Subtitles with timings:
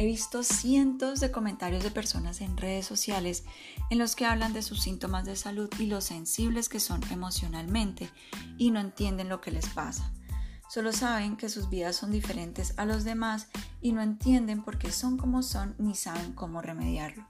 [0.00, 3.42] He visto cientos de comentarios de personas en redes sociales
[3.90, 8.08] en los que hablan de sus síntomas de salud y lo sensibles que son emocionalmente
[8.58, 10.12] y no entienden lo que les pasa.
[10.70, 13.48] Solo saben que sus vidas son diferentes a los demás
[13.80, 17.26] y no entienden por qué son como son ni saben cómo remediarlo.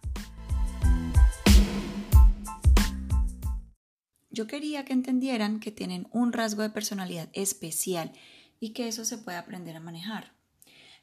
[4.28, 8.12] Yo quería que entendieran que tienen un rasgo de personalidad especial
[8.60, 10.34] y que eso se puede aprender a manejar.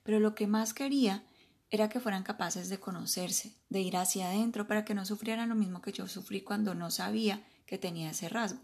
[0.03, 1.23] Pero lo que más quería
[1.69, 5.55] era que fueran capaces de conocerse, de ir hacia adentro para que no sufrieran lo
[5.55, 8.59] mismo que yo sufrí cuando no sabía que tenía ese rasgo.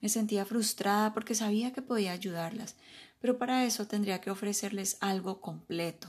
[0.00, 2.76] Me sentía frustrada porque sabía que podía ayudarlas,
[3.20, 6.08] pero para eso tendría que ofrecerles algo completo.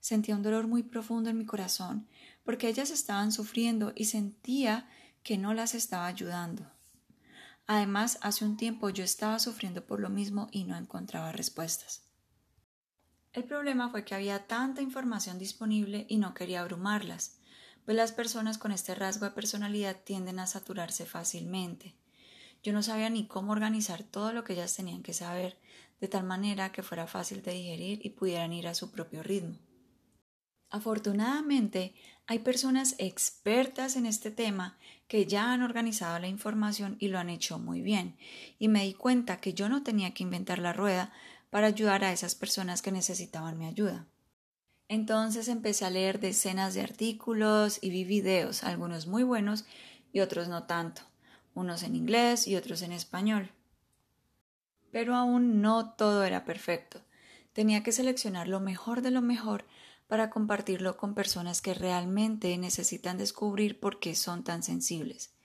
[0.00, 2.08] Sentía un dolor muy profundo en mi corazón
[2.44, 4.88] porque ellas estaban sufriendo y sentía
[5.22, 6.70] que no las estaba ayudando.
[7.66, 12.03] Además, hace un tiempo yo estaba sufriendo por lo mismo y no encontraba respuestas.
[13.34, 17.40] El problema fue que había tanta información disponible y no quería abrumarlas,
[17.84, 21.96] pues las personas con este rasgo de personalidad tienden a saturarse fácilmente.
[22.62, 25.58] Yo no sabía ni cómo organizar todo lo que ellas tenían que saber,
[26.00, 29.58] de tal manera que fuera fácil de digerir y pudieran ir a su propio ritmo.
[30.70, 31.94] Afortunadamente,
[32.26, 37.30] hay personas expertas en este tema que ya han organizado la información y lo han
[37.30, 38.16] hecho muy bien,
[38.58, 41.12] y me di cuenta que yo no tenía que inventar la rueda,
[41.54, 44.08] para ayudar a esas personas que necesitaban mi ayuda.
[44.88, 49.64] Entonces empecé a leer decenas de artículos y vi videos, algunos muy buenos
[50.12, 51.02] y otros no tanto,
[51.54, 53.52] unos en inglés y otros en español.
[54.90, 57.02] Pero aún no todo era perfecto.
[57.52, 59.64] Tenía que seleccionar lo mejor de lo mejor
[60.08, 65.36] para compartirlo con personas que realmente necesitan descubrir por qué son tan sensibles.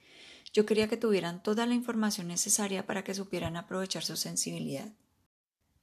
[0.54, 4.92] Yo quería que tuvieran toda la información necesaria para que supieran aprovechar su sensibilidad.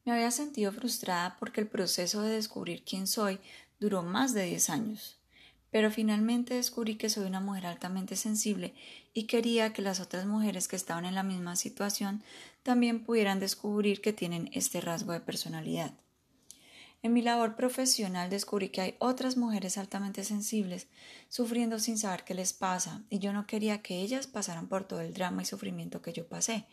[0.06, 3.40] Me había sentido frustrada porque el proceso de descubrir quién soy
[3.80, 5.18] duró más de 10 años.
[5.72, 8.72] Pero finalmente descubrí que soy una mujer altamente sensible
[9.14, 12.22] y quería que las otras mujeres que estaban en la misma situación
[12.62, 15.92] también pudieran descubrir que tienen este rasgo de personalidad.
[17.02, 20.86] En mi labor profesional descubrí que hay otras mujeres altamente sensibles
[21.28, 25.00] sufriendo sin saber qué les pasa y yo no quería que ellas pasaran por todo
[25.00, 26.64] el drama y sufrimiento que yo pasé.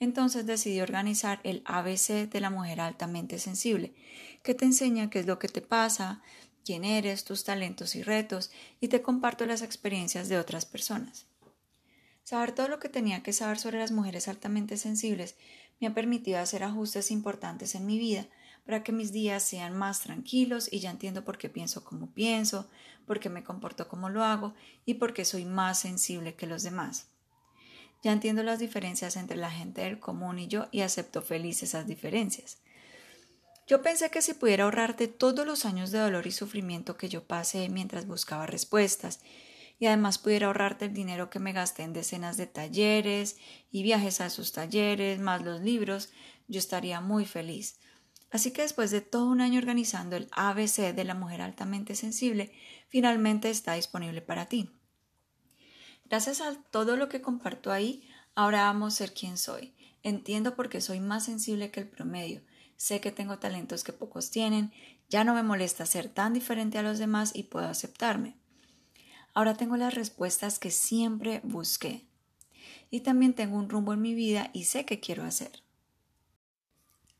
[0.00, 3.94] Entonces decidí organizar el ABC de la mujer altamente sensible,
[4.42, 6.22] que te enseña qué es lo que te pasa,
[6.64, 8.50] quién eres, tus talentos y retos,
[8.80, 11.26] y te comparto las experiencias de otras personas.
[12.24, 15.36] Saber todo lo que tenía que saber sobre las mujeres altamente sensibles
[15.80, 18.26] me ha permitido hacer ajustes importantes en mi vida
[18.64, 22.70] para que mis días sean más tranquilos y ya entiendo por qué pienso como pienso,
[23.06, 24.54] por qué me comporto como lo hago
[24.86, 27.08] y por qué soy más sensible que los demás.
[28.02, 31.86] Ya entiendo las diferencias entre la gente del común y yo y acepto feliz esas
[31.86, 32.58] diferencias.
[33.66, 37.24] Yo pensé que si pudiera ahorrarte todos los años de dolor y sufrimiento que yo
[37.24, 39.20] pasé mientras buscaba respuestas,
[39.78, 43.38] y además pudiera ahorrarte el dinero que me gasté en decenas de talleres
[43.70, 46.10] y viajes a esos talleres, más los libros,
[46.48, 47.78] yo estaría muy feliz.
[48.30, 52.52] Así que después de todo un año organizando el ABC de la mujer altamente sensible,
[52.88, 54.70] finalmente está disponible para ti.
[56.10, 58.02] Gracias a todo lo que comparto ahí,
[58.34, 59.76] ahora vamos a ser quien soy.
[60.02, 62.42] Entiendo por qué soy más sensible que el promedio.
[62.76, 64.72] Sé que tengo talentos que pocos tienen.
[65.08, 68.36] Ya no me molesta ser tan diferente a los demás y puedo aceptarme.
[69.34, 72.08] Ahora tengo las respuestas que siempre busqué.
[72.90, 75.62] Y también tengo un rumbo en mi vida y sé qué quiero hacer.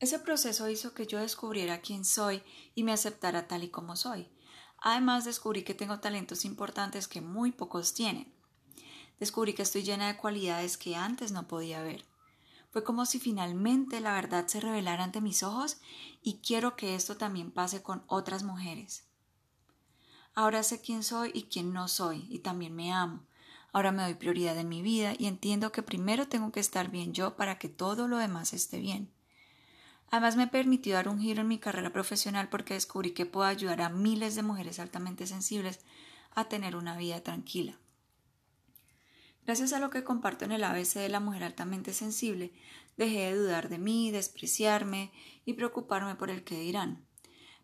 [0.01, 2.43] Ese proceso hizo que yo descubriera quién soy
[2.75, 4.27] y me aceptara tal y como soy.
[4.79, 8.33] Además descubrí que tengo talentos importantes que muy pocos tienen
[9.21, 12.03] descubrí que estoy llena de cualidades que antes no podía ver.
[12.71, 15.77] Fue como si finalmente la verdad se revelara ante mis ojos
[16.23, 19.03] y quiero que esto también pase con otras mujeres.
[20.33, 23.21] Ahora sé quién soy y quién no soy y también me amo.
[23.71, 27.13] Ahora me doy prioridad en mi vida y entiendo que primero tengo que estar bien
[27.13, 29.11] yo para que todo lo demás esté bien.
[30.09, 33.81] Además me permitió dar un giro en mi carrera profesional porque descubrí que puedo ayudar
[33.81, 35.79] a miles de mujeres altamente sensibles
[36.33, 37.77] a tener una vida tranquila.
[39.51, 42.53] Gracias a lo que comparto en el ABC de la mujer altamente sensible,
[42.95, 45.11] dejé de dudar de mí, despreciarme
[45.43, 47.05] y preocuparme por el que dirán.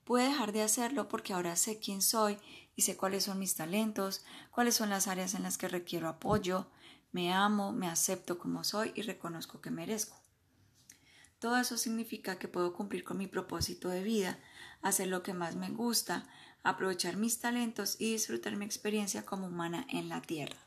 [0.03, 2.39] Pude dejar de hacerlo porque ahora sé quién soy
[2.75, 6.67] y sé cuáles son mis talentos, cuáles son las áreas en las que requiero apoyo,
[7.13, 10.17] me amo, me acepto como soy y reconozco que merezco.
[11.39, 14.39] Todo eso significa que puedo cumplir con mi propósito de vida,
[14.81, 16.27] hacer lo que más me gusta,
[16.63, 20.66] aprovechar mis talentos y disfrutar mi experiencia como humana en la Tierra.